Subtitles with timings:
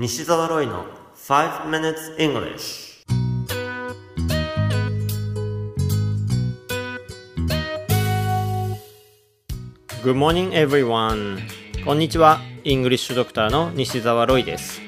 [0.00, 0.84] 西澤ロイの
[1.16, 3.04] 5 minutes English
[10.04, 11.40] Good morning everyone.
[11.84, 12.38] こんにちは。
[12.62, 14.80] イングリッシュドクターの西澤ロイです。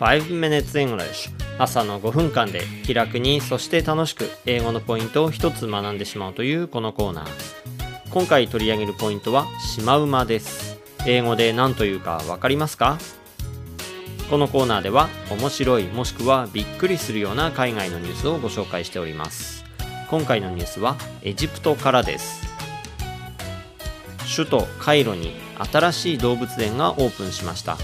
[0.00, 8.10] 5 minutes English 朝の5分間で気楽にそして楽しく英語のポイントを一つ学んでしまうというこのコーナー。
[8.10, 10.78] 今回取り上げるポイントはシマウマです。
[11.06, 12.98] 英語で何というかわかりますか？
[14.30, 19.64] このコーナーでは面白いもしくはびっくりするような海外のニュースをご紹介しております。
[20.10, 22.46] 今回のニュースはエジプトからです。
[24.36, 25.32] 首都カイロに
[25.72, 27.78] 新しい動物園がオープンしました。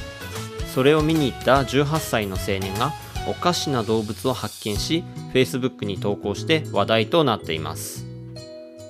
[0.74, 2.92] それを見に行った18歳の青年が
[3.26, 8.04] おかしな動物を発見し Facebook に投稿して話題となっています。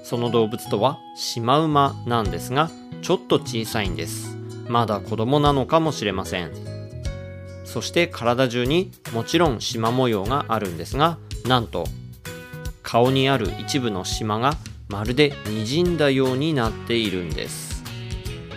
[0.03, 2.69] その動物とはシマウマなんですが
[3.03, 4.37] ちょっと小さいんです。
[4.69, 6.74] まだ子供なのかもしれません。
[7.65, 11.87] そして体中にもちろん縞模様があるんですがなんと
[12.83, 14.55] 顔にある一部の縞が
[14.89, 17.83] まるで滲んだようになっているんです。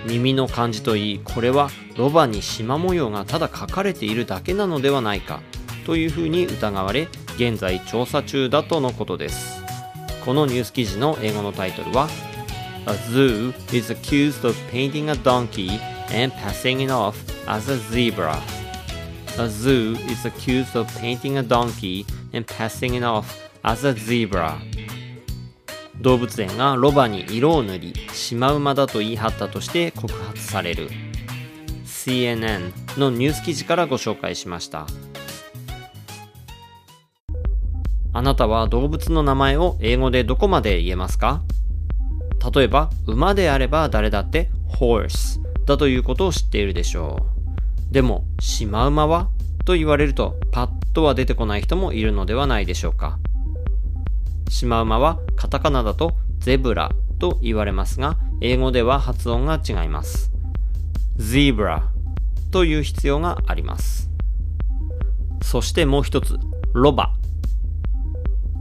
[0.06, 5.42] 耳の感じといいこれはロバに縞模様がただ書かれているだけなのではないか
[5.86, 9.64] というふうに疑われ現在調査中だとのことです。
[10.24, 12.08] このニュース記事の英語のタイトルは
[12.86, 15.80] A zoo is accused of painting a donkey
[16.14, 17.16] and passing it off
[17.48, 18.38] as a zebra.
[19.40, 23.26] A zoo is accused of painting a donkey and passing it off
[23.62, 24.56] as a zebra.
[26.02, 30.90] 動物園がロバに色を塗り、シマウマだと言い張ったとして告発される。
[31.86, 34.88] CNN のニュース記事からご紹介しました。
[38.14, 41.44] あなたは動物の名前を英語でどこまで言えますか？
[42.56, 47.37] 例えば、馬であれば誰だって horse だということを知っているでしょう。
[47.92, 49.30] でも、シマウマは
[49.66, 53.20] と言われるとパッとは出てこない人もいるのではないでしょうか。
[54.50, 60.32] シマウマはカタカナだとゼブラと言われますが、英語では発音が違います。
[61.18, 61.92] ゼブラ
[62.52, 64.10] という必要があります。
[65.42, 66.38] そしてもう一つ、
[66.74, 67.14] ロバ。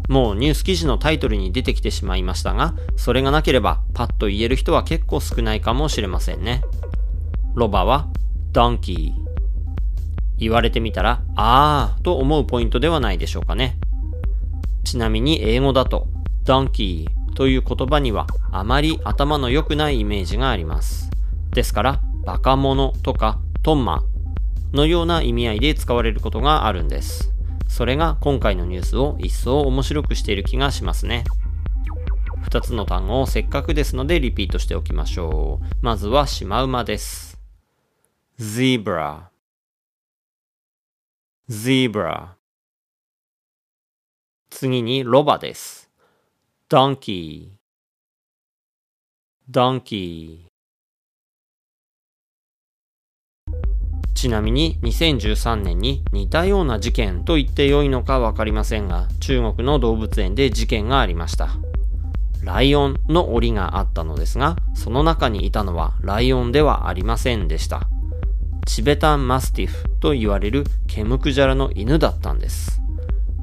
[0.08, 6.62] もうニュース記事のタイトルに出てきてしまいましたが、それがなければパッと言える人は結構少ないかもしれませんね。
[7.54, 8.08] ロバは
[8.52, 9.25] donkey
[10.38, 13.78] 言われてみたら、あーと思うポイントではないでしょうかね。
[14.84, 16.06] ちなみに英語だと、
[16.44, 21.10] donkey という言葉にはあまり頭の良くないイメージがあります。
[21.50, 24.02] ですから、バカ者とかトンマ
[24.72, 27.32] のような意味合いで使われることがあるんです。
[27.68, 31.24] それが今回のニュースを一層面白くしている気がしますね。
[32.42, 35.66] 二つの単語をせっかくですのでリピートしておきましょう。
[35.80, 37.38] まずはシマウマです。
[38.38, 39.35] zebra
[41.48, 42.30] zebra
[44.50, 45.88] 次にロバです。
[46.68, 47.50] donkey
[49.48, 50.46] donkey
[54.14, 61.50] ちなみに2013年に似たような事件と言ってよいのかわかりませんが、中国の動物園で事件がありました。
[62.42, 67.88] ライオンの檻があったのですが、その中にいたのはライオンではありませんでした。
[68.66, 72.82] チベタンマスティフと言われるケムクジャラの犬だったんです。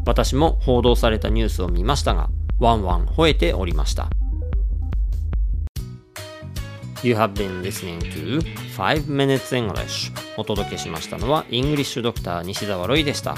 [0.05, 2.29] 私も報道されたニュースを見ましたが、
[2.59, 4.09] ワンワン吠えておりました。
[7.03, 8.41] You have been listening to
[8.77, 13.35] 5 Minutes English お届けしましたのはイングリッシュドクター西澤ロイでした。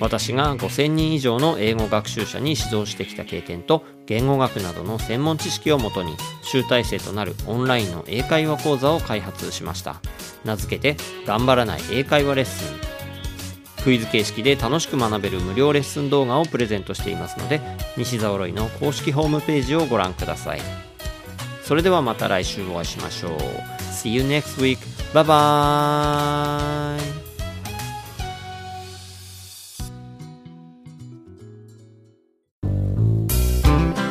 [0.00, 10.00] 私が5000人以上の英語学習者に指導してきた経験と言語学などの専門知識をもとに集大成となるオンラインの英会話講座を開発しました
[10.44, 12.76] 名付けて頑張らない英会話レッスン
[13.82, 17.60] クイズ形式で楽しく学べる無料レッスン動画をプレゼントしていますので
[17.96, 20.60] 西澤ロイの公式ホームページをご覧ください
[21.62, 24.78] それではまた来週お会いしましょう See you next week.
[25.12, 27.15] Bye bye.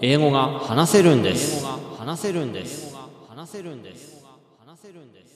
[0.00, 1.64] 英語が話せるんです。
[1.98, 2.94] 話せるんです。
[3.28, 4.24] 話せるんです。
[4.64, 5.27] 話せるんです。